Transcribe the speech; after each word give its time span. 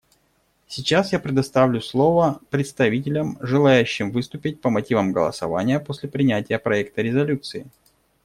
Сейчас 0.65 1.11
я 1.11 1.19
предоставлю 1.19 1.79
слово 1.79 2.39
представителям, 2.49 3.37
желающим 3.39 4.09
выступить 4.09 4.59
по 4.59 4.71
мотивам 4.71 5.11
голосования 5.13 5.79
после 5.79 6.09
принятия 6.09 6.57
проекта 6.57 7.03
резолюции. 7.03 7.67